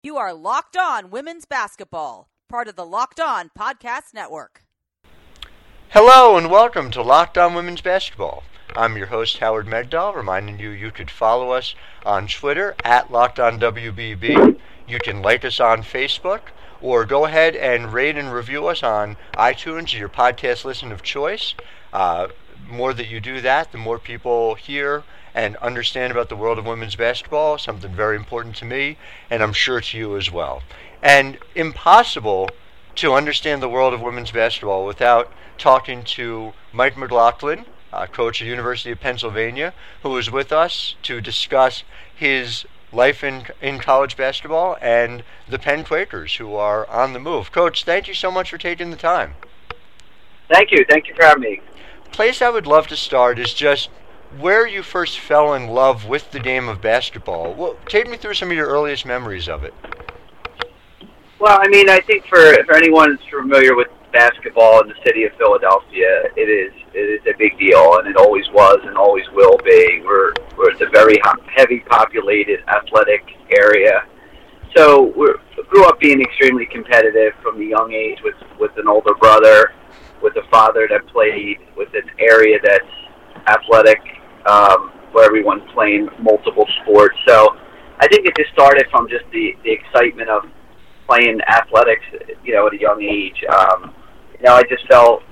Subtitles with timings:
[0.00, 4.62] You are Locked On Women's Basketball, part of the Locked On Podcast Network.
[5.88, 8.44] Hello and welcome to Locked On Women's Basketball.
[8.76, 11.74] I'm your host, Howard Megdal, reminding you you could follow us
[12.06, 14.60] on Twitter at Locked On WBB.
[14.86, 16.42] You can like us on Facebook,
[16.80, 21.54] or go ahead and rate and review us on iTunes, your podcast listen of choice.
[21.92, 22.28] Uh,
[22.70, 25.02] more that you do that, the more people hear
[25.38, 28.98] and understand about the world of women's basketball, something very important to me,
[29.30, 30.64] and I'm sure to you as well.
[31.00, 32.50] And impossible
[32.96, 38.46] to understand the world of women's basketball without talking to Mike McLaughlin, uh, coach of
[38.46, 44.16] the University of Pennsylvania, who is with us to discuss his life in, in college
[44.16, 47.52] basketball and the Penn Quakers, who are on the move.
[47.52, 49.34] Coach, thank you so much for taking the time.
[50.52, 50.84] Thank you.
[50.90, 51.60] Thank you for having me.
[52.10, 53.88] Place I would love to start is just
[54.38, 57.54] where you first fell in love with the game of basketball.
[57.54, 59.74] Well, take me through some of your earliest memories of it.
[61.38, 65.24] Well, I mean, I think for, for anyone who's familiar with basketball in the city
[65.24, 69.24] of Philadelphia, it is it is a big deal, and it always was and always
[69.32, 70.02] will be.
[70.04, 71.18] We're we're it's a very
[71.54, 73.22] heavy populated athletic
[73.56, 74.04] area,
[74.76, 75.32] so we
[75.68, 79.72] grew up being extremely competitive from the young age with with an older brother,
[80.22, 82.84] with a father that played, with an area that's
[83.46, 84.00] athletic,
[84.48, 87.16] um, where everyone's playing multiple sports.
[87.26, 87.56] So
[87.98, 90.44] I think it just started from just the the excitement of
[91.06, 92.04] playing athletics,
[92.44, 93.42] you know, at a young age.
[93.48, 93.94] Um,
[94.38, 95.22] you know, I just felt,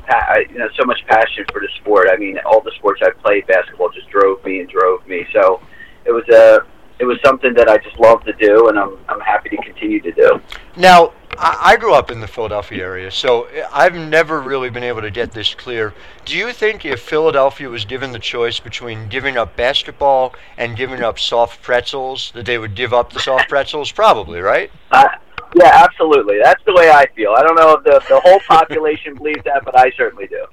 [0.51, 2.09] you know, so much passion for the sport.
[2.11, 5.25] I mean, all the sports I played, basketball just drove me and drove me.
[5.33, 5.61] So
[6.05, 6.67] it was a,
[6.99, 10.01] it was something that I just loved to do, and I'm I'm happy to continue
[10.01, 10.41] to do.
[10.77, 15.11] Now, I grew up in the Philadelphia area, so I've never really been able to
[15.11, 15.95] get this clear.
[16.25, 21.03] Do you think if Philadelphia was given the choice between giving up basketball and giving
[21.03, 23.93] up soft pretzels, that they would give up the soft pretzels?
[23.93, 24.71] Probably, right?
[24.91, 25.09] Uh,
[25.55, 26.39] yeah, absolutely.
[26.43, 27.35] That's the way I feel.
[27.37, 30.47] I don't know if the, the whole population believes that, but I certainly do.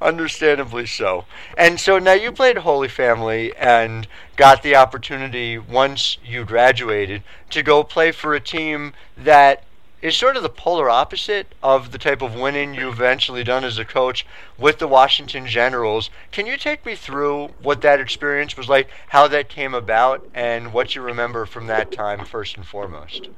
[0.00, 1.24] Understandably so.
[1.56, 7.62] And so now you played Holy Family and got the opportunity once you graduated to
[7.62, 9.64] go play for a team that
[10.02, 13.78] is sort of the polar opposite of the type of winning you've eventually done as
[13.78, 14.26] a coach
[14.58, 16.10] with the Washington Generals.
[16.32, 20.72] Can you take me through what that experience was like, how that came about, and
[20.72, 23.28] what you remember from that time first and foremost?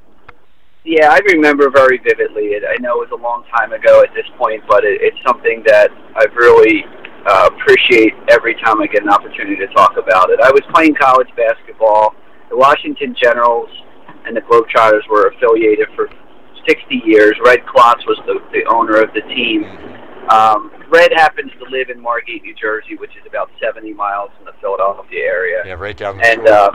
[0.84, 2.56] Yeah, I remember very vividly.
[2.56, 5.16] It, I know it was a long time ago at this point, but it, it's
[5.26, 6.84] something that I've really
[7.26, 10.40] uh, appreciate every time I get an opportunity to talk about it.
[10.40, 12.14] I was playing college basketball.
[12.48, 13.70] The Washington Generals
[14.26, 16.08] and the Globetrotters were affiliated for
[16.66, 17.34] 60 years.
[17.44, 19.64] Red Klotz was the, the owner of the team.
[20.30, 24.46] Um, Red happens to live in Margate, New Jersey, which is about 70 miles from
[24.46, 25.62] the Philadelphia area.
[25.66, 26.70] Yeah, right down the and, uh,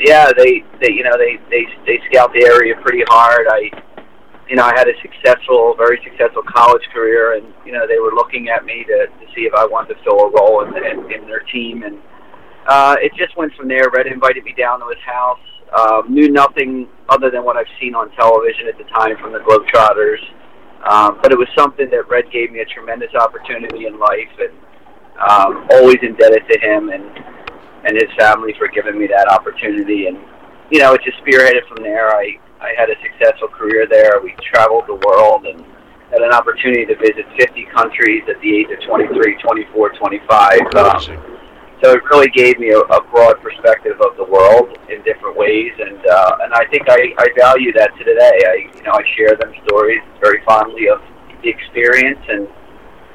[0.00, 3.46] yeah, they, they you know they they they scout the area pretty hard.
[3.48, 3.68] I
[4.48, 8.12] you know I had a successful, very successful college career, and you know they were
[8.14, 11.12] looking at me to to see if I wanted to fill a role in in,
[11.12, 11.98] in their team, and
[12.66, 13.90] uh, it just went from there.
[13.92, 15.38] Red invited me down to his house.
[15.76, 19.38] Um, knew nothing other than what I've seen on television at the time from the
[19.38, 20.18] Globetrotters.
[20.88, 24.54] Um, but it was something that Red gave me a tremendous opportunity in life, and
[25.20, 26.88] um, always indebted to him.
[26.88, 27.04] And
[27.84, 30.06] and his family for giving me that opportunity.
[30.06, 30.18] And
[30.70, 32.14] you know, it just spearheaded from there.
[32.14, 34.20] I I had a successful career there.
[34.22, 35.64] We traveled the world and
[36.10, 40.60] had an opportunity to visit 50 countries at the age of 23, 24, 25.
[40.76, 41.39] Um,
[41.82, 45.72] so it really gave me a, a broad perspective of the world in different ways,
[45.78, 48.36] and uh, and I think I, I value that to today.
[48.46, 51.00] I you know I share them stories very fondly of
[51.42, 52.48] the experience, and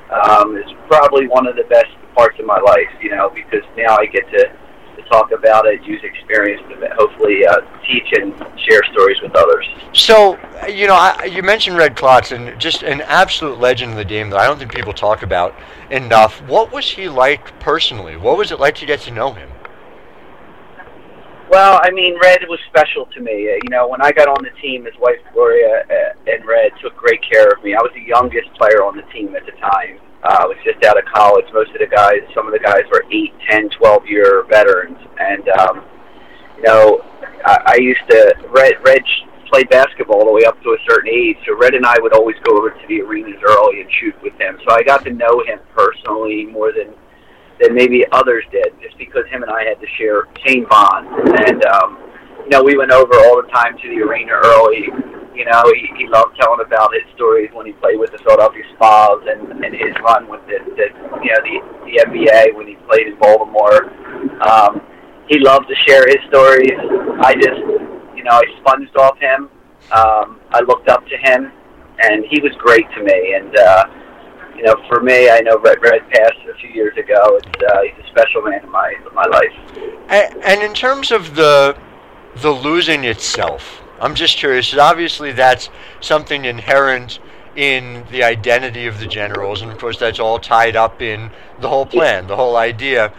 [0.10, 3.98] um, it's probably one of the best parts of my life, you know, because now
[3.98, 4.65] I get to, to
[5.10, 9.68] talk about it, use experience, and hopefully uh, teach and share stories with others.
[9.94, 14.06] So, you know, I, you mentioned Red Klotz, and just an absolute legend in the
[14.06, 15.56] game that I don't think people talk about
[15.92, 16.42] enough.
[16.48, 18.18] What was he like personally?
[18.18, 19.50] What was it like to get to know him?
[21.50, 23.44] Well, I mean, Red was special to me.
[23.44, 26.98] You know, when I got on the team, his wife Gloria uh, and Red took
[26.98, 27.76] great care of me.
[27.76, 30.98] I was the youngest player on the team at the time, uh, was just out
[30.98, 31.46] of college.
[31.54, 35.48] Most of the guys, some of the guys were eight, ten, twelve year veterans, and
[35.50, 35.86] um,
[36.58, 37.06] you know,
[37.46, 39.04] I, I used to Red Red
[39.52, 41.38] played basketball all the way up to a certain age.
[41.46, 44.34] So Red and I would always go over to the arenas early and shoot with
[44.42, 44.58] him.
[44.68, 46.94] So I got to know him personally more than
[47.62, 51.08] than maybe others did, just because him and I had to share same bond.
[51.46, 52.00] And um,
[52.44, 54.90] you know, we went over all the time to the arena early
[55.36, 58.64] you know, he, he loved telling about his stories when he played with the Philadelphia
[58.76, 60.88] SPHAS and, and his run with the, the
[61.22, 61.56] you know the
[61.86, 63.92] the NBA when he played in Baltimore.
[64.42, 64.82] Um,
[65.28, 66.78] he loved to share his stories.
[67.24, 67.60] I just,
[68.16, 69.50] you know, I sponged off him.
[69.92, 71.52] Um, I looked up to him,
[72.04, 73.36] and he was great to me.
[73.36, 73.86] And uh,
[74.56, 77.38] you know, for me, I know Red Red passed a few years ago.
[77.38, 79.54] It's uh, he's a special man in my in my life.
[80.10, 81.78] And, and in terms of the
[82.38, 84.74] the losing itself, I'm just curious.
[84.76, 85.70] Obviously, that's
[86.02, 87.20] something inherent
[87.56, 91.32] in the identity of the generals, and of course, that's all tied up in
[91.62, 93.14] the whole plan, the whole idea.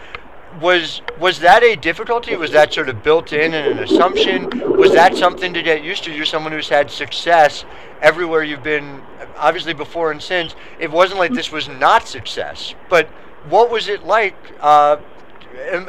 [0.61, 2.35] Was was that a difficulty?
[2.35, 4.49] Was that sort of built in and an assumption?
[4.77, 6.11] Was that something to get used to?
[6.11, 7.65] You're someone who's had success
[8.01, 9.01] everywhere you've been,
[9.37, 10.55] obviously before and since.
[10.79, 13.07] It wasn't like this was not success, but
[13.49, 14.97] what was it like uh,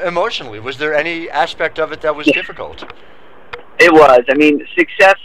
[0.05, 0.61] emotionally?
[0.61, 2.85] Was there any aspect of it that was difficult?
[3.79, 4.21] It was.
[4.31, 5.17] I mean, success,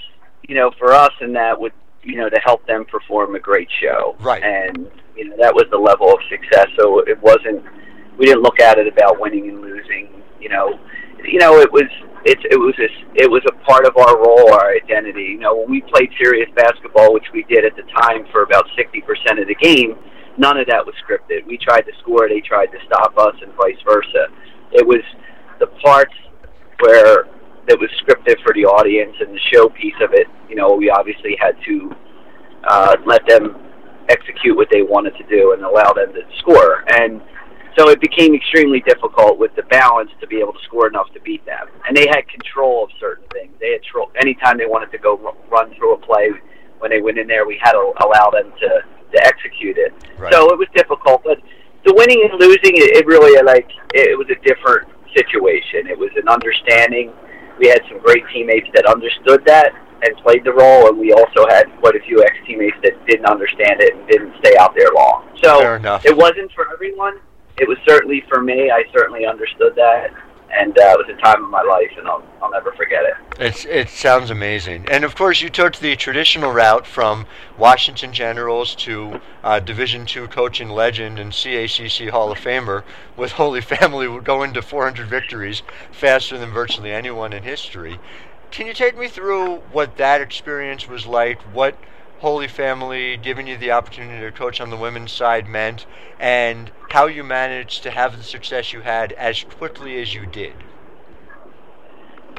[0.47, 1.73] you know, for us in that would,
[2.03, 4.15] you know, to help them perform a great show.
[4.19, 4.43] Right.
[4.43, 6.67] And, you know, that was the level of success.
[6.77, 7.63] So it wasn't,
[8.17, 10.09] we didn't look at it about winning and losing,
[10.39, 10.79] you know.
[11.23, 11.87] You know, it was
[12.25, 15.35] it, it was a, it was a part of our role, our identity.
[15.35, 18.65] You know, when we played serious basketball, which we did at the time for about
[18.77, 19.95] 60% of the game,
[20.37, 21.45] none of that was scripted.
[21.45, 24.27] We tried to score, they tried to stop us, and vice versa.
[24.71, 25.03] It was
[25.59, 26.13] the parts
[26.79, 27.25] where
[27.67, 30.27] that was scripted for the audience and the show piece of it.
[30.49, 31.95] You know, we obviously had to
[32.65, 33.55] uh, let them
[34.09, 36.83] execute what they wanted to do and allow them to score.
[36.99, 37.21] And
[37.77, 41.21] so it became extremely difficult with the balance to be able to score enough to
[41.21, 41.67] beat them.
[41.87, 43.51] And they had control of certain things.
[43.59, 46.29] They had tro- anytime they wanted to go run through a play
[46.79, 48.83] when they went in there, we had to allow them to
[49.13, 49.93] to execute it.
[50.17, 50.33] Right.
[50.33, 51.37] So it was difficult, but
[51.85, 55.87] the winning and losing, it, it really like it, it was a different situation.
[55.87, 57.13] It was an understanding.
[57.59, 59.71] We had some great teammates that understood that
[60.05, 63.25] and played the role, and we also had quite a few ex teammates that didn't
[63.25, 65.29] understand it and didn't stay out there long.
[65.41, 67.19] So it wasn't for everyone
[67.57, 68.71] it was certainly for me.
[68.71, 70.11] I certainly understood that,
[70.55, 73.13] and uh, it was a time of my life, and I'll, I'll never forget it.
[73.39, 74.85] It's, it sounds amazing.
[74.89, 77.25] And of course, you took the traditional route from
[77.57, 82.83] Washington Generals to uh, Division II coaching legend and CACC Hall of Famer,
[83.17, 87.99] with Holy Family going to 400 victories faster than virtually anyone in history.
[88.51, 91.41] Can you take me through what that experience was like?
[91.53, 91.75] What
[92.23, 95.85] Holy Family giving you the opportunity to coach on the women's side meant,
[96.17, 100.53] and how you managed to have the success you had as quickly as you did.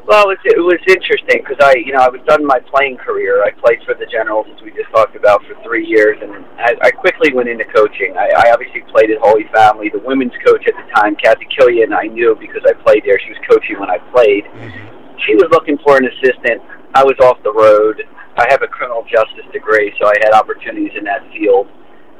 [0.07, 2.97] Well, it was, it was interesting because I, you know, I was done my playing
[2.97, 3.43] career.
[3.43, 6.73] I played for the Generals, as we just talked about, for three years, and I,
[6.81, 8.17] I quickly went into coaching.
[8.17, 9.89] I, I obviously played at Holy Family.
[9.93, 13.21] The women's coach at the time, Kathy Killian, I knew because I played there.
[13.21, 14.45] She was coaching when I played.
[14.45, 15.21] Mm-hmm.
[15.29, 16.65] She was looking for an assistant.
[16.95, 18.01] I was off the road.
[18.37, 21.67] I have a criminal justice degree, so I had opportunities in that field.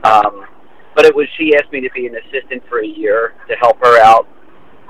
[0.03, 0.45] Um,
[0.95, 3.77] but it was she asked me to be an assistant for a year to help
[3.79, 4.27] her out.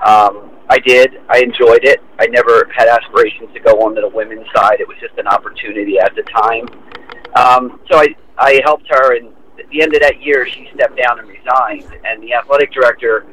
[0.05, 1.21] Um, I did.
[1.29, 2.01] I enjoyed it.
[2.19, 4.79] I never had aspirations to go on to the women's side.
[4.79, 6.65] It was just an opportunity at the time.
[7.35, 8.07] Um, so I
[8.37, 11.99] I helped her, and at the end of that year, she stepped down and resigned.
[12.05, 13.25] And the athletic director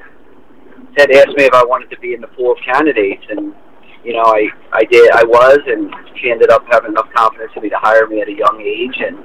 [0.97, 3.55] had asked me if I wanted to be in the pool of candidates, and
[4.05, 7.63] you know, I I did I was, and she ended up having enough confidence in
[7.63, 9.19] me to hire me at a young age, and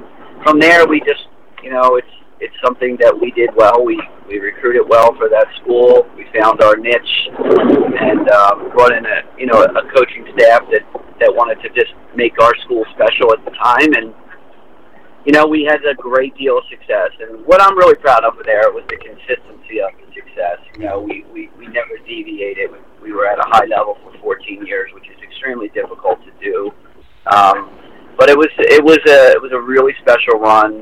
[0.44, 1.28] from there we just,
[1.64, 3.84] you know, it's it's something that we did well.
[3.84, 6.06] We we recruited well for that school.
[6.16, 10.86] We found our niche, and um, brought in a you know a coaching staff that
[11.20, 14.14] that wanted to just make our school special at the time, and
[15.28, 17.12] you know we had a great deal of success.
[17.20, 20.58] And what I'm really proud of there was the consistency of the success.
[20.80, 22.72] You know, we we, we never deviated.
[22.72, 26.32] We, we were at a high level for 14 years, which is extremely difficult to
[26.42, 26.72] do.
[27.28, 27.70] Um,
[28.18, 30.82] but it was it was a it was a really special run,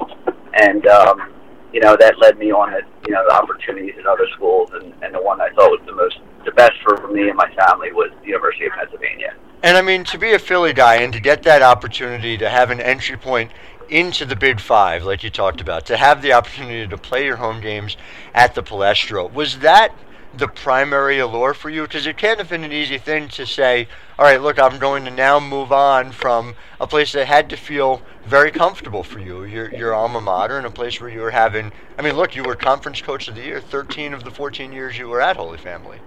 [0.54, 1.34] and um,
[1.74, 4.94] you know that led me on to you know the opportunities in other schools, and,
[5.02, 7.92] and the one I thought was the most the best for me and my family
[7.92, 9.34] was the University of Pennsylvania.
[9.64, 12.70] And I mean to be a Philly guy and to get that opportunity to have
[12.70, 13.52] an entry point
[13.90, 17.38] into the Big Five, like you talked about, to have the opportunity to play your
[17.38, 17.98] home games
[18.34, 19.94] at the Palestra, was that
[20.38, 21.84] the primary allure for you?
[21.84, 23.88] Because it can't have been an easy thing to say,
[24.18, 27.58] all right, look, I'm going to now move on from a place that had to
[27.58, 31.32] feel very comfortable for you, your, your alma mater, and a place where you were
[31.32, 34.72] having, I mean, look, you were conference coach of the year 13 of the 14
[34.72, 36.00] years you were at Holy Family.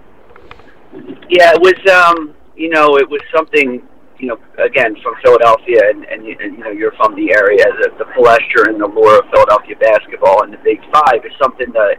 [1.29, 3.87] Yeah, it was, um, you know, it was something,
[4.19, 7.63] you know, again, from Philadelphia, and, and, you, and you know, you're from the area,
[7.79, 11.71] the, the Palestra and the lure of Philadelphia basketball and the Big Five is something
[11.71, 11.95] that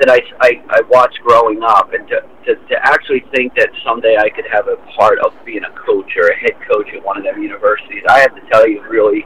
[0.00, 4.16] that I, I, I watched growing up, and to, to, to actually think that someday
[4.16, 7.18] I could have a part of being a coach or a head coach at one
[7.18, 9.24] of them universities, I have to tell you, really,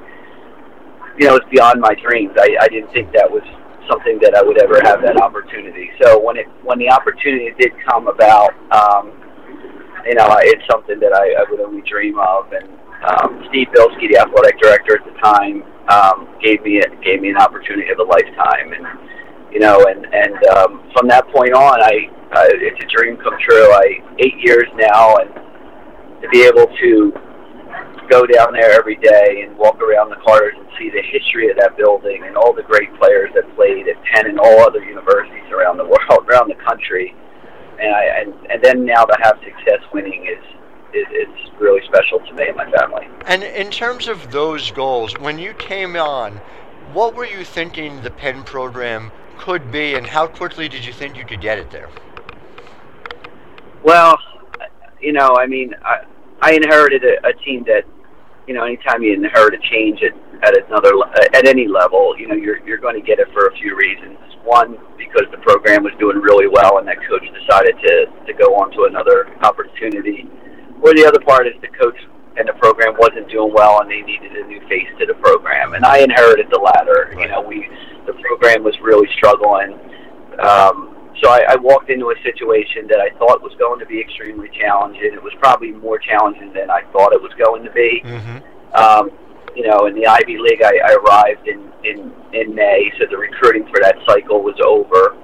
[1.17, 2.35] you know, it's beyond my dreams.
[2.37, 3.47] I, I didn't think that was
[3.89, 5.91] something that I would ever have that opportunity.
[6.03, 9.16] So when it when the opportunity did come about, um,
[10.07, 12.69] you know, it's something that I, I would only dream of, and
[13.05, 17.31] um, Steve Bilsky, the athletic director at the time, um, gave me a, gave me
[17.31, 18.87] an opportunity of a lifetime, and
[19.53, 23.37] you know, and and um, from that point on, I uh, it's a dream come
[23.39, 23.71] true.
[23.73, 25.31] I eight years now, and
[26.23, 27.13] to be able to
[28.09, 31.57] go down there every day and walk around the Carters and see the history of
[31.59, 35.47] that building and all the great players that played at Penn and all other universities
[35.51, 37.15] around the world, around the country,
[37.81, 40.45] and I and and then now to have success winning is
[40.93, 43.07] it, it's really special to me and my family.
[43.27, 46.41] And in terms of those goals, when you came on,
[46.93, 51.17] what were you thinking the Penn program could be, and how quickly did you think
[51.17, 51.89] you could get it there?
[53.83, 54.19] Well,
[55.01, 56.05] you know, I mean, I,
[56.41, 57.85] I inherited a, a team that,
[58.47, 60.15] you know, anytime you inherit a change at,
[60.47, 60.93] at another
[61.35, 64.19] at any level, you know, you're you're going to get it for a few reasons.
[64.45, 68.55] One, because the program was doing really well, and that coach decided to to go
[68.55, 70.31] on to another opportunity
[70.83, 71.97] or the other part is the coach
[72.37, 75.75] and the program wasn't doing well, and they needed a new face to the program.
[75.75, 77.15] And I inherited the latter.
[77.19, 77.67] You know, we
[78.07, 79.79] the program was really struggling.
[80.39, 84.01] Um, so I, I walked into a situation that I thought was going to be
[84.01, 85.13] extremely challenging.
[85.13, 88.03] It was probably more challenging than I thought it was going to be.
[88.05, 88.39] Mm-hmm.
[88.75, 89.11] Um,
[89.55, 93.17] you know, in the Ivy League, I, I arrived in, in in May, so the
[93.17, 95.17] recruiting for that cycle was over.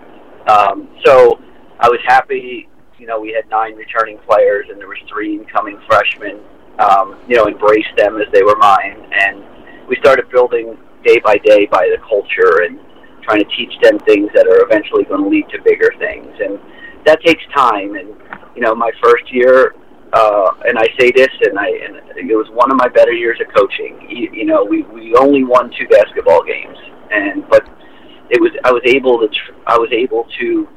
[0.49, 1.39] Um, so
[1.79, 2.69] I was happy
[3.03, 6.39] you know, we had nine returning players and there was three incoming freshmen.
[6.79, 9.45] Um, you know, embraced them as they were mine, and
[9.89, 12.79] we started building day by day by the culture and
[13.23, 16.59] trying to teach them things that are eventually going to lead to bigger things, and
[17.07, 17.95] that takes time.
[17.95, 18.09] And
[18.55, 19.75] you know, my first year,
[20.13, 21.97] uh, and I say this, and I and
[22.31, 24.07] it was one of my better years of coaching.
[24.09, 26.79] You, you know, we we only won two basketball games,
[27.11, 27.67] and but
[28.31, 30.69] it was I was able to tr- I was able to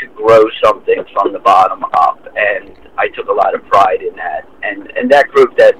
[0.00, 4.14] to grow something from the bottom up, and I took a lot of pride in
[4.16, 4.48] that.
[4.62, 5.74] And and that group that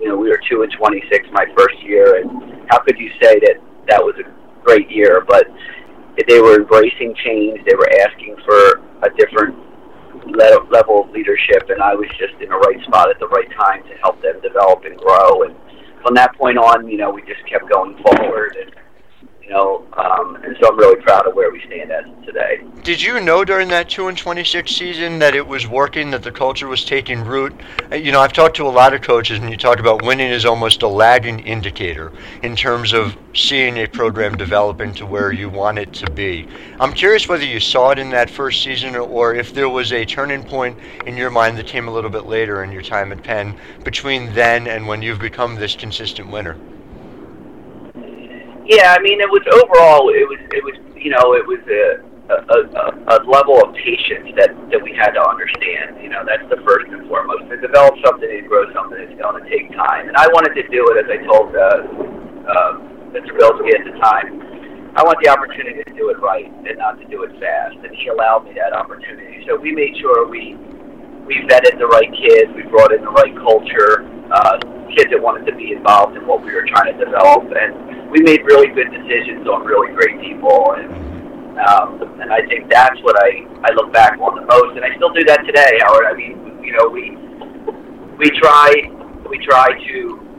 [0.00, 3.10] you know we were two and twenty six my first year, and how could you
[3.20, 3.56] say that
[3.88, 4.29] that was a
[4.70, 5.24] great year?
[5.26, 5.46] But
[6.28, 7.60] they were embracing change.
[7.66, 9.56] They were asking for a different
[10.70, 13.82] level of leadership, and I was just in the right spot at the right time
[13.84, 15.42] to help them develop and grow.
[15.42, 15.56] And
[16.02, 18.56] from that point on, you know, we just kept going forward.
[18.60, 18.70] And
[19.50, 22.62] know, um, and so I'm really proud of where we stand as today.
[22.82, 26.22] Did you know during that two and twenty six season that it was working, that
[26.22, 27.52] the culture was taking root?
[27.92, 30.30] Uh, you know, I've talked to a lot of coaches, and you talk about winning
[30.30, 35.50] is almost a lagging indicator in terms of seeing a program develop into where you
[35.50, 36.48] want it to be.
[36.78, 40.04] I'm curious whether you saw it in that first season, or if there was a
[40.04, 43.22] turning point in your mind that came a little bit later in your time at
[43.22, 46.56] Penn between then and when you've become this consistent winner.
[48.70, 52.06] Yeah, I mean, it was overall, it was, it was, you know, it was a,
[52.30, 55.98] a, a, a level of patience that, that we had to understand.
[55.98, 57.50] You know, that's the first and foremost.
[57.50, 60.06] To develop something and grow something, it's going to take time.
[60.06, 61.82] And I wanted to do it, as I told uh,
[62.46, 62.72] uh,
[63.10, 63.34] Mr.
[63.34, 64.38] Bilsky at the time.
[64.94, 67.74] I want the opportunity to do it right and not to do it fast.
[67.82, 69.42] And he allowed me that opportunity.
[69.50, 70.54] So we made sure we
[71.26, 74.58] we vetted the right kids, we brought in the right culture, uh,
[74.96, 78.22] kids that wanted to be involved in what we were trying to develop, and we
[78.22, 80.90] made really good decisions on really great people, and
[81.60, 84.94] um, and I think that's what I I look back on the most, and I
[84.96, 86.06] still do that today, Howard.
[86.06, 87.16] I mean, you know, we
[88.18, 88.70] we try
[89.28, 90.30] we try to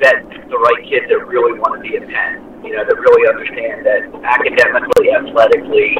[0.00, 3.28] vet the right kids that really want to be at Penn, you know, that really
[3.28, 5.96] understand that academically, athletically,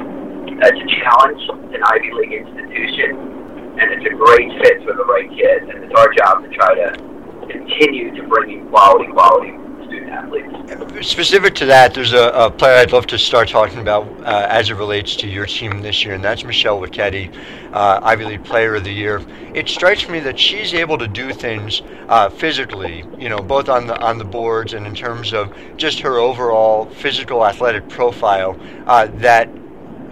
[0.61, 1.41] that's a challenge.
[1.69, 3.41] It's an Ivy League institution
[3.81, 5.65] and it's a great fit for the right kids.
[5.73, 7.10] And it's our job to try to
[7.51, 9.53] continue to bring in quality, quality
[9.87, 11.09] student athletes.
[11.09, 14.71] Specific to that, there's a, a player I'd love to start talking about uh, as
[14.71, 17.35] it relates to your team this year, and that's Michelle Nwokedi,
[17.73, 19.23] uh, Ivy League Player of the Year.
[19.55, 23.87] It strikes me that she's able to do things uh, physically, you know, both on
[23.87, 29.07] the on the boards and in terms of just her overall physical athletic profile uh,
[29.15, 29.49] that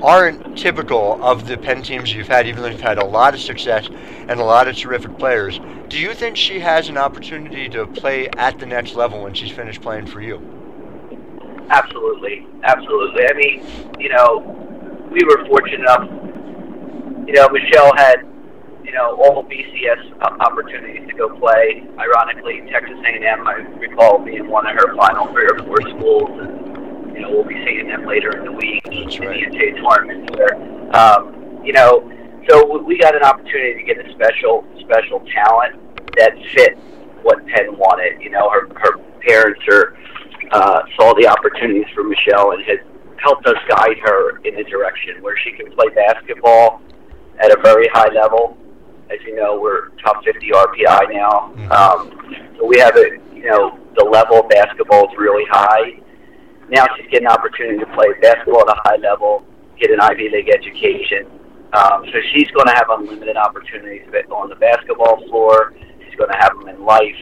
[0.02, 3.40] aren't typical of the Penn teams you've had, even though you've had a lot of
[3.40, 5.60] success and a lot of terrific players.
[5.88, 9.50] Do you think she has an opportunity to play at the next level when she's
[9.50, 10.36] finished playing for you?
[11.70, 13.22] Absolutely, absolutely.
[13.28, 13.66] I mean,
[13.98, 14.38] you know,
[15.10, 16.08] we were fortunate enough.
[17.26, 18.26] You know, Michelle had,
[18.84, 21.84] you know, all BCS opportunities to go play.
[21.98, 26.30] Ironically, Texas A&M, I recall being one of her final three or four schools.
[26.40, 26.67] And,
[27.18, 29.50] you know, we'll be seeing them later in the week That's in right.
[29.50, 30.30] the NCAA tournament.
[30.36, 30.54] Where,
[30.94, 32.06] um, you know,
[32.48, 35.82] so we got an opportunity to get a special, special talent
[36.16, 36.78] that fit
[37.22, 38.22] what Penn wanted.
[38.22, 39.96] You know, her her parents are
[40.52, 42.78] uh, saw the opportunities for Michelle and has
[43.18, 46.80] helped us guide her in a direction where she can play basketball
[47.40, 48.56] at a very high level
[49.10, 51.52] As you know, we're top 50 RPI now.
[51.56, 51.72] Mm-hmm.
[51.72, 56.00] Um, so we have a, you know, the level of basketball is really high.
[56.70, 59.44] Now she's getting an opportunity to play basketball at a high level,
[59.80, 61.24] get an Ivy League education.
[61.72, 65.72] Um, so she's going to have unlimited opportunities on the basketball floor.
[66.04, 67.20] She's going to have them in life.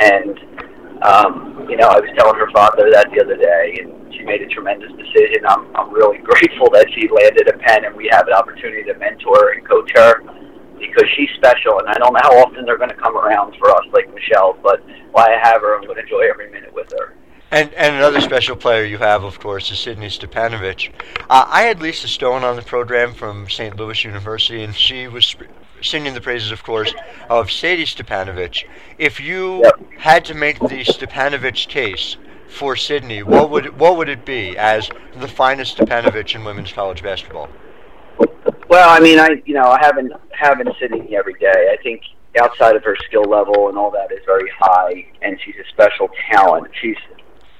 [0.00, 0.36] And,
[1.04, 4.40] um, you know, I was telling her father that the other day, and she made
[4.40, 5.44] a tremendous decision.
[5.48, 8.94] I'm, I'm really grateful that she landed at Penn, and we have an opportunity to
[8.96, 10.20] mentor and coach her
[10.78, 13.72] because she's special, and I don't know how often they're going to come around for
[13.72, 16.92] us like Michelle, but while I have her, I'm going to enjoy every minute with
[16.92, 17.15] her.
[17.50, 20.90] And, and another special player you have, of course, is Sydney Stipanovich.
[21.30, 23.76] Uh, I had Lisa Stone on the program from St.
[23.76, 25.36] Louis University, and she was
[25.80, 26.92] singing the praises, of course,
[27.30, 28.64] of Sadie Stipanovich.
[28.98, 29.64] If you
[29.96, 32.16] had to make the Stipanovich case
[32.48, 37.02] for Sydney, what would what would it be as the finest Stipanovich in women's college
[37.02, 37.48] basketball?
[38.68, 41.72] Well, I mean, I you know I haven't haven't Sydney every day.
[41.72, 42.02] I think
[42.40, 46.10] outside of her skill level and all that is very high, and she's a special
[46.30, 46.68] talent.
[46.80, 46.96] She's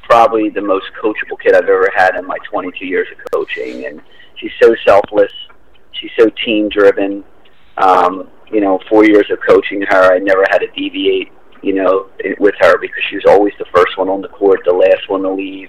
[0.09, 4.01] probably the most coachable kid I've ever had in my 22 years of coaching, and
[4.37, 5.33] she's so selfless.
[5.93, 7.25] She's so team driven.
[7.79, 11.31] Um, you know, four years of coaching her, I never had to deviate.
[11.63, 14.73] You know, with her because she was always the first one on the court, the
[14.73, 15.69] last one to leave.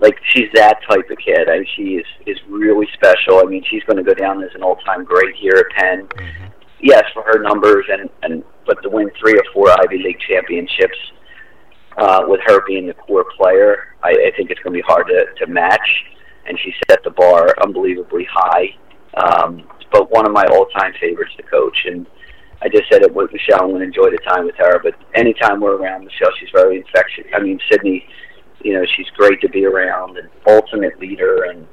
[0.00, 1.48] Like she's that type of kid.
[1.48, 3.38] I mean, she is is really special.
[3.38, 6.08] I mean, she's going to go down as an all time great here at Penn.
[6.08, 6.46] Mm-hmm.
[6.80, 10.98] Yes, for her numbers and and but to win three or four Ivy League championships
[11.96, 15.06] uh, with her being the core player, I, I think it's going to be hard
[15.08, 16.04] to, to match.
[16.46, 18.74] And she set the bar unbelievably high.
[19.14, 21.76] Um, but one of my all-time favorites to coach.
[21.86, 22.06] And
[22.62, 24.80] I just said it with Michelle and enjoy the time with her.
[24.82, 27.26] But anytime we're around Michelle, she's very infectious.
[27.34, 28.06] I mean, Sydney,
[28.62, 31.66] you know, she's great to be around, an ultimate leader, and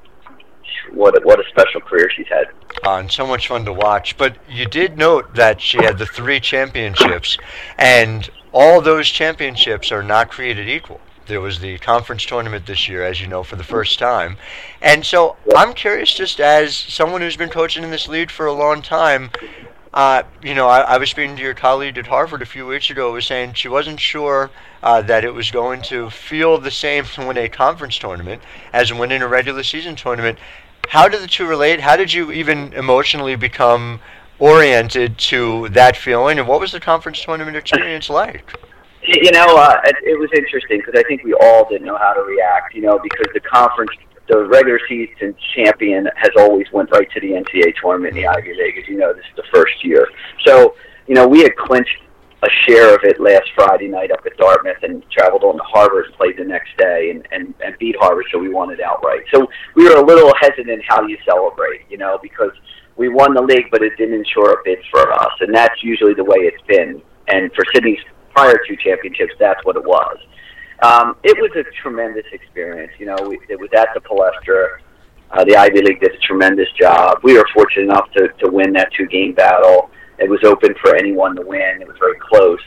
[0.93, 2.47] what a, what a special career she's had.
[2.85, 4.17] Uh, and so much fun to watch.
[4.17, 7.37] But you did note that she had the three championships,
[7.77, 10.99] and all those championships are not created equal.
[11.27, 14.37] There was the conference tournament this year, as you know, for the first time.
[14.81, 18.53] And so I'm curious, just as someone who's been coaching in this league for a
[18.53, 19.29] long time,
[19.93, 22.91] uh, you know, I, I, was speaking to your colleague at Harvard a few weeks
[22.91, 24.51] ago, was saying she wasn't sure
[24.83, 28.93] uh, that it was going to feel the same to win a conference tournament as
[28.93, 30.37] winning a regular season tournament.
[30.87, 31.79] How did the two relate?
[31.79, 33.99] How did you even emotionally become
[34.39, 38.53] oriented to that feeling, and what was the conference tournament experience like?
[39.03, 42.13] You know, uh, it, it was interesting because I think we all didn't know how
[42.13, 42.73] to react.
[42.75, 43.91] You know, because the conference,
[44.27, 48.53] the regular season champion has always went right to the NCAA tournament in the Ivy
[48.53, 48.77] League.
[48.77, 50.07] As you know, this is the first year.
[50.45, 50.75] So,
[51.07, 51.97] you know, we had clinched
[52.41, 56.05] a share of it last Friday night up at Dartmouth and traveled on to Harvard
[56.05, 59.23] and played the next day and, and, and beat Harvard, so we won it outright.
[59.33, 62.51] So we were a little hesitant how you celebrate, you know, because–
[62.99, 66.13] we won the league, but it didn't ensure a bid for us, and that's usually
[66.13, 67.01] the way it's been.
[67.29, 67.99] And for Sydney's
[68.35, 70.17] prior two championships, that's what it was.
[70.83, 72.91] Um, it was a tremendous experience.
[72.99, 74.79] You know, we, it was at the Palestra.
[75.31, 77.19] Uh, the Ivy League did a tremendous job.
[77.23, 79.89] We were fortunate enough to, to win that two game battle.
[80.19, 81.81] It was open for anyone to win.
[81.81, 82.59] It was very close.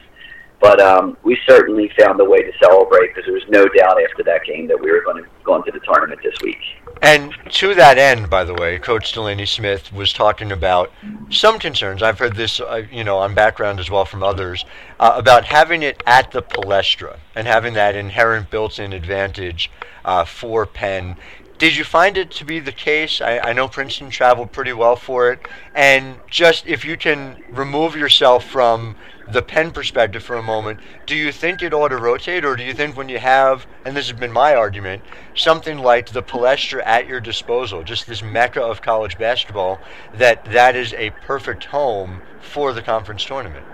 [0.63, 4.23] But um, we certainly found a way to celebrate because there was no doubt after
[4.23, 6.61] that game that we were going to go into the tournament this week.
[7.03, 10.93] And to that end, by the way, Coach Delaney Smith was talking about
[11.31, 12.01] some concerns.
[12.01, 14.65] I've heard this, uh, you know, on background as well from others
[15.01, 19.69] uh, about having it at the Palestra and having that inherent built-in advantage
[20.05, 21.17] uh, for Penn.
[21.63, 23.21] Did you find it to be the case?
[23.21, 25.47] I, I know Princeton traveled pretty well for it,
[25.77, 28.97] and just if you can remove yourself from
[29.31, 32.65] the Penn perspective for a moment, do you think it ought to rotate, or do
[32.65, 35.05] you think when you have, and this has been my argument,
[35.37, 39.79] something like the Palestra at your disposal, just this mecca of college basketball,
[40.15, 43.65] that that is a perfect home for the conference tournament?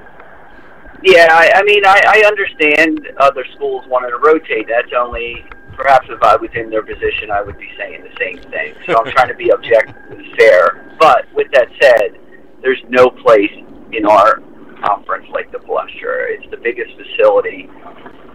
[1.02, 4.68] Yeah, I, I mean, I, I understand other schools wanting to rotate.
[4.68, 5.46] That's only
[5.78, 8.74] perhaps if I was in their position, I would be saying the same thing.
[8.84, 10.96] So I'm trying to be objectively fair.
[10.98, 12.18] But with that said,
[12.60, 13.54] there's no place
[13.92, 14.42] in our
[14.82, 16.34] conference like the Palestra.
[16.34, 17.70] It's the biggest facility.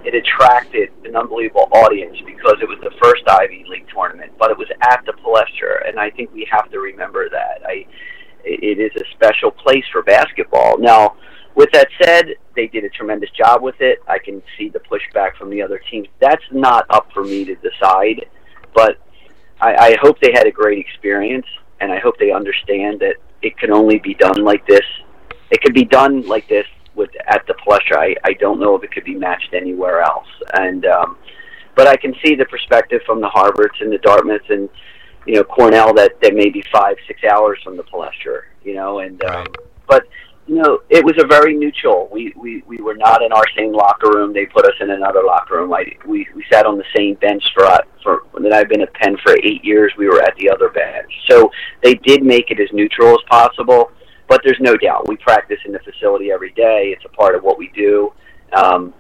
[0.06, 4.58] It attracted an unbelievable audience because it was the first Ivy League tournament, but it
[4.58, 7.62] was at the Palestra, and I think we have to remember that.
[7.66, 7.86] I,
[8.44, 10.78] it is a special place for basketball.
[10.78, 11.16] Now,
[11.56, 14.00] with that said, they did a tremendous job with it.
[14.08, 16.08] I can see the pushback from the other teams.
[16.20, 18.26] That's not up for me to decide,
[18.74, 18.98] but
[19.62, 21.46] I, I hope they had a great experience,
[21.80, 24.86] and I hope they understand that it can only be done like this
[25.54, 27.98] it could be done like this with at the Palestra.
[27.98, 30.28] I, I don't know if it could be matched anywhere else.
[30.54, 31.18] And um,
[31.76, 34.68] but I can see the perspective from the Harvards and the Dartmouths and
[35.28, 38.42] you know Cornell that they may be five six hours from the Palestra.
[38.64, 39.56] You know, and um, right.
[39.88, 40.08] but
[40.48, 42.10] you know, it was a very neutral.
[42.12, 44.34] We, we, we were not in our same locker room.
[44.34, 45.74] They put us in another locker room.
[45.74, 47.66] I, we, we sat on the same bench for,
[48.04, 51.12] for, when I've been at Penn for eight years, we were at the other bench.
[51.30, 51.50] So
[51.82, 53.92] they did make it as neutral as possible,
[54.28, 55.08] but there's no doubt.
[55.08, 56.94] We practice in the facility every day.
[56.96, 58.12] It's a part of what we do.
[58.52, 58.94] Um,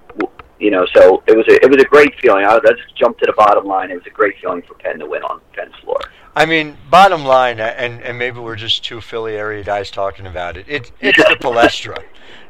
[0.59, 2.45] you know, so it was a, it was a great feeling.
[2.45, 3.91] I just jumped to the bottom line.
[3.91, 5.99] It was a great feeling for Penn to win on Penn's floor.
[6.35, 10.57] I mean, bottom line, and, and maybe we're just two Philly area guys talking about
[10.57, 10.65] it.
[10.67, 12.03] it it's the Palestra.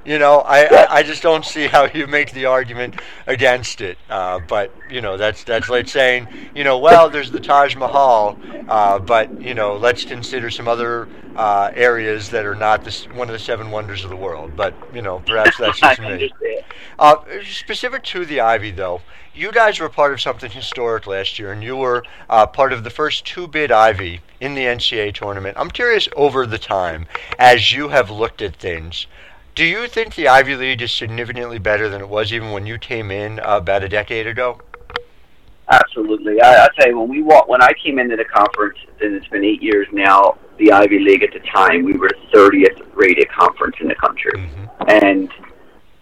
[0.05, 3.97] You know, I, I, I, just don't see how you make the argument against it.
[4.09, 8.37] Uh, but you know, that's that's like saying, you know, well, there's the Taj Mahal,
[8.67, 13.29] uh, but you know, let's consider some other uh, areas that are not this, one
[13.29, 14.57] of the seven wonders of the world.
[14.57, 16.31] But you know, perhaps that's just me.
[16.99, 17.15] Uh,
[17.49, 19.01] specific to the Ivy, though,
[19.33, 22.83] you guys were part of something historic last year, and you were uh, part of
[22.83, 25.57] the first two-bid Ivy in the NCAA tournament.
[25.59, 27.07] I'm curious, over the time,
[27.39, 29.07] as you have looked at things,
[29.55, 32.77] do you think the Ivy League is significantly better than it was even when you
[32.77, 34.59] came in about a decade ago?
[35.69, 36.41] Absolutely.
[36.41, 39.27] I, I tell you, when we walk, when I came into the conference, and it's
[39.27, 40.37] been eight years now.
[40.57, 44.33] The Ivy League at the time, we were the 30th rated conference in the country,
[44.35, 44.83] mm-hmm.
[44.87, 45.31] and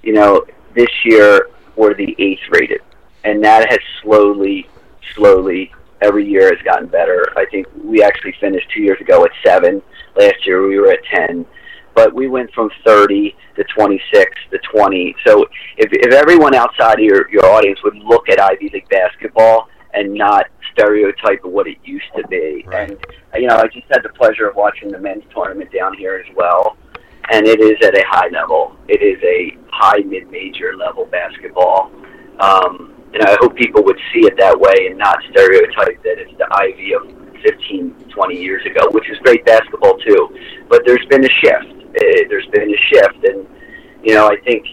[0.03, 2.81] you know, this year we're the eighth rated
[3.23, 4.67] and that has slowly,
[5.15, 7.27] slowly every year has gotten better.
[7.37, 9.81] I think we actually finished two years ago at seven.
[10.15, 11.45] Last year we were at ten,
[11.95, 15.15] but we went from thirty to twenty six to twenty.
[15.25, 15.45] So
[15.77, 20.13] if if everyone outside of your your audience would look at Ivy League basketball and
[20.13, 22.89] not stereotype of what it used to be, right.
[22.89, 26.23] and you know I just had the pleasure of watching the men's tournament down here
[26.25, 26.77] as well.
[27.31, 28.75] And it is at a high level.
[28.87, 31.91] It is a high mid-major level basketball.
[32.39, 36.31] Um, and I hope people would see it that way and not stereotype that it's
[36.37, 37.03] the Ivy of
[37.43, 40.37] 15, 20 years ago, which is great basketball too.
[40.69, 41.80] But there's been a shift.
[41.95, 43.47] Uh, there's been a shift, and
[44.03, 44.65] you know I think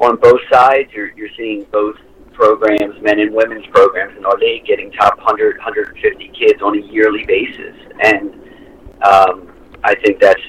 [0.00, 1.96] on both sides you're you're seeing both
[2.32, 6.82] programs, men and women's programs in our league, getting top 100, 150 kids on a
[6.92, 8.34] yearly basis, and
[9.02, 9.52] um,
[9.84, 10.42] I think that's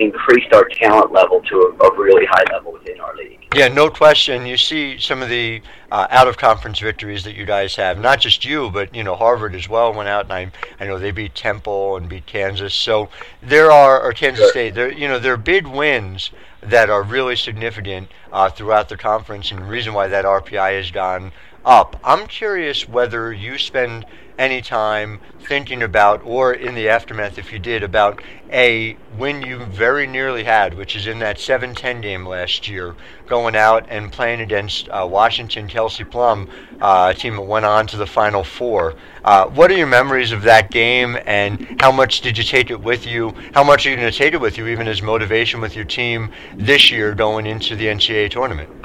[0.00, 3.46] increased our talent level to a, a really high level within our league.
[3.54, 4.46] Yeah, no question.
[4.46, 5.60] You see some of the
[5.90, 7.98] uh, out of conference victories that you guys have.
[7.98, 10.98] Not just you, but you know Harvard as well went out, and I I know
[10.98, 12.72] they beat Temple and beat Kansas.
[12.74, 13.10] So
[13.42, 14.50] there are or Kansas sure.
[14.50, 14.74] State.
[14.74, 16.30] There you know there are big wins
[16.62, 20.90] that are really significant uh, throughout the conference, and the reason why that RPI has
[20.90, 21.32] gone
[21.64, 22.00] up.
[22.04, 24.06] I'm curious whether you spend
[24.40, 29.58] any time thinking about, or in the aftermath, if you did, about a win you
[29.66, 34.10] very nearly had, which is in that 7 10 game last year, going out and
[34.10, 36.48] playing against uh, Washington Kelsey Plum,
[36.80, 38.94] uh, a team that went on to the Final Four.
[39.22, 42.80] Uh, what are your memories of that game, and how much did you take it
[42.80, 43.34] with you?
[43.52, 45.84] How much are you going to take it with you, even as motivation with your
[45.84, 48.79] team this year going into the NCAA tournament?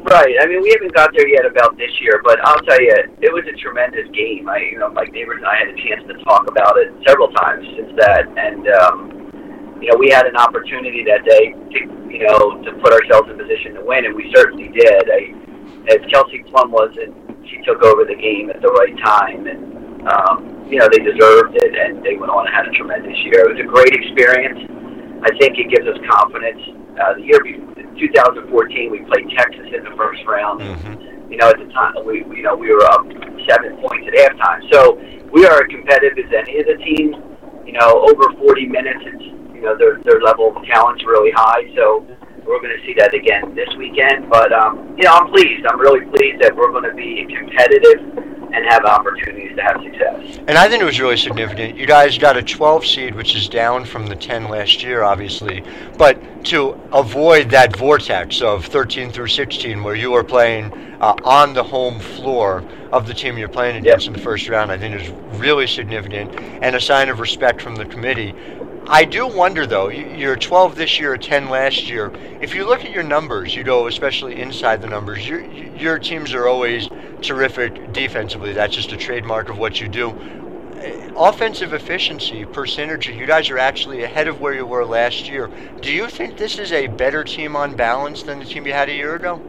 [0.00, 0.34] Right.
[0.40, 3.32] I mean, we haven't got there yet about this year, but I'll tell you, it
[3.32, 4.48] was a tremendous game.
[4.48, 7.28] I, you know, Mike Neighbors and I had a chance to talk about it several
[7.36, 12.24] times since that, and um, you know, we had an opportunity that day to, you
[12.24, 15.04] know, to put ourselves in position to win, and we certainly did.
[15.04, 15.36] I,
[15.92, 17.12] as Kelsey Plum was, and
[17.48, 21.60] she took over the game at the right time, and um, you know, they deserved
[21.60, 23.44] it, and they went on and had a tremendous year.
[23.44, 24.64] It was a great experience.
[25.28, 26.60] I think it gives us confidence.
[26.96, 30.60] Uh, the year before 2014, we played Texas in the first round.
[30.60, 31.32] Mm-hmm.
[31.32, 33.06] You know, at the time, we you know we were up
[33.48, 34.60] seven points at halftime.
[34.72, 34.98] So
[35.32, 37.16] we are as competitive as any of the teams.
[37.64, 39.24] You know, over 40 minutes, it's
[39.54, 41.70] you know their their level of talent's really high.
[41.76, 42.06] So
[42.46, 44.28] we're going to see that again this weekend.
[44.28, 45.66] But um, you know, I'm pleased.
[45.66, 50.38] I'm really pleased that we're going to be competitive and have opportunities to have success.
[50.48, 51.76] And I think it was really significant.
[51.76, 55.62] You guys got a 12 seed, which is down from the 10 last year, obviously.
[55.96, 61.54] But to avoid that vortex of 13 through 16, where you are playing uh, on
[61.54, 64.14] the home floor of the team you're playing against yep.
[64.14, 65.08] in the first round, I think is
[65.38, 68.34] really significant and a sign of respect from the committee.
[68.86, 72.12] I do wonder, though, you're 12 this year, 10 last year.
[72.40, 76.32] If you look at your numbers, you know, especially inside the numbers, your, your teams
[76.34, 76.90] are always
[77.22, 78.52] terrific defensively.
[78.52, 80.14] That's just a trademark of what you do.
[80.76, 85.28] Eh, offensive efficiency per synergy, you guys are actually ahead of where you were last
[85.28, 85.50] year.
[85.80, 88.88] Do you think this is a better team on balance than the team you had
[88.90, 89.44] a year ago?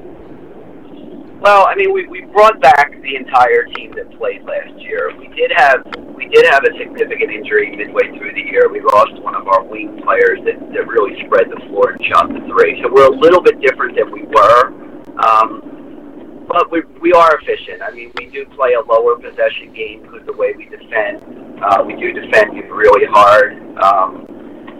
[1.41, 5.09] Well, I mean, we, we brought back the entire team that played last year.
[5.17, 5.81] We did have
[6.13, 8.69] we did have a significant injury midway through the year.
[8.69, 12.29] We lost one of our wing players that, that really spread the floor and shot
[12.29, 12.79] the three.
[12.83, 14.69] So we're a little bit different than we were.
[15.17, 17.81] Um, but we, we are efficient.
[17.81, 21.25] I mean, we do play a lower possession game because the way we defend,
[21.63, 23.57] uh, we do defend really hard.
[23.81, 24.30] Um,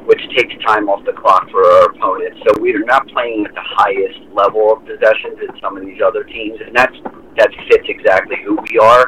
[0.05, 2.39] which takes time off the clock for our opponents.
[2.45, 6.01] So we are not playing at the highest level of possessions in some of these
[6.01, 6.95] other teams, and that's
[7.37, 9.07] that fits exactly who we are.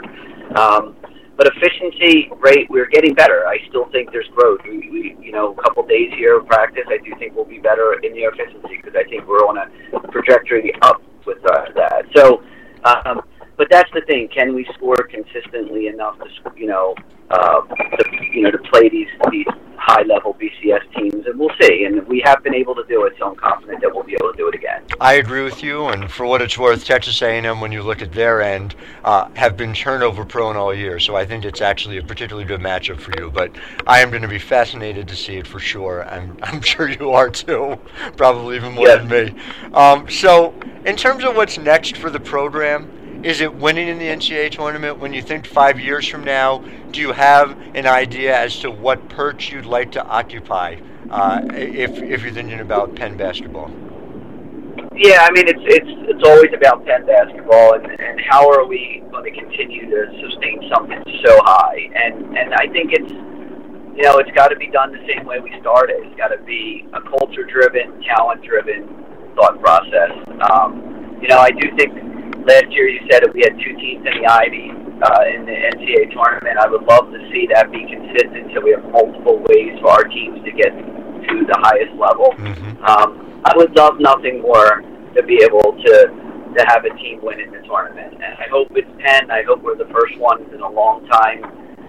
[0.56, 0.96] Um,
[1.36, 3.48] but efficiency rate, we're getting better.
[3.48, 4.60] I still think there's growth.
[4.66, 7.58] We, we you know, a couple days here of practice, I do think we'll be
[7.58, 12.06] better in the efficiency because I think we're on a trajectory up with uh, that.
[12.16, 12.44] So,
[12.86, 13.22] um,
[13.58, 14.28] but that's the thing.
[14.30, 16.96] Can we score consistently enough to, you know,
[17.30, 19.48] uh, to, you know, to play these these
[19.84, 21.84] high level BCS teams, and we'll see.
[21.84, 24.32] And we have been able to do it, so I'm confident that we'll be able
[24.32, 24.82] to do it again.
[25.02, 28.13] I agree with you, and for what it's worth, Texas A&M, when you look at
[28.13, 31.00] their end, uh, have been turnover prone all year.
[31.00, 33.30] So I think it's actually a particularly good matchup for you.
[33.30, 33.52] But
[33.86, 37.12] I am going to be fascinated to see it for sure, and I'm sure you
[37.12, 37.78] are too,
[38.16, 39.36] probably even more than me.
[39.74, 40.54] Um, so
[40.86, 45.00] in terms of what's next for the program is it winning in the NCAA tournament?
[45.00, 46.60] When you think five years from now,
[46.92, 50.76] do you have an idea as to what perch you'd like to occupy
[51.10, 53.72] uh, if, if you're thinking about Penn basketball?
[54.96, 59.04] Yeah, I mean it's it's it's always about Penn basketball and, and how are we
[59.10, 61.90] going to continue to sustain something so high?
[61.96, 65.40] And and I think it's you know it's got to be done the same way
[65.40, 65.98] we started.
[66.04, 68.88] It's got to be a culture driven, talent driven
[69.36, 70.12] thought process.
[70.52, 72.12] Um, you know, I do think
[72.46, 75.58] last year you said that we had two teams in the Ivy uh, in the
[75.74, 76.58] NCAA tournament.
[76.58, 80.06] I would love to see that be consistent so we have multiple ways for our
[80.06, 82.34] teams to get to the highest level.
[82.38, 82.84] Mm-hmm.
[82.84, 84.82] Um, I would love nothing more
[85.15, 85.96] to be able to
[86.54, 88.13] to have a team win in the tournament.
[88.13, 89.32] And I hope it's Penn.
[89.32, 91.41] I hope we're the first ones in a long time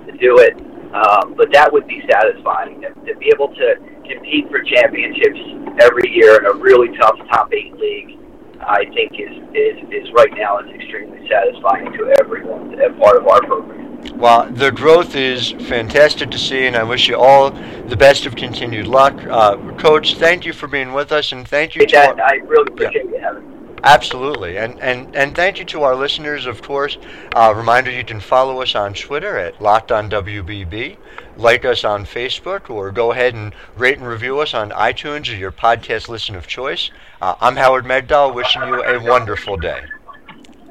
[0.08, 0.56] to do it.
[0.96, 3.76] Um, but that would be satisfying to, to be able to
[4.08, 8.16] compete for championships every year in a really tough top eight league
[8.60, 13.26] I think is, is, is right now is extremely satisfying to everyone as part of
[13.26, 13.84] our program.
[14.16, 18.36] Well, the growth is fantastic to see, and I wish you all the best of
[18.36, 19.14] continued luck.
[19.24, 22.26] Uh, Coach, thank you for being with us, and thank you hey, to Dad, our,
[22.26, 23.10] I really appreciate yeah.
[23.10, 23.53] you having me.
[23.84, 24.56] Absolutely.
[24.56, 26.96] And, and, and thank you to our listeners, of course.
[27.36, 30.96] Uh, reminder you can follow us on Twitter at LockedOnWBB,
[31.36, 35.36] like us on Facebook, or go ahead and rate and review us on iTunes or
[35.36, 36.90] your podcast listen of choice.
[37.20, 39.82] Uh, I'm Howard Megdal, wishing you a wonderful day.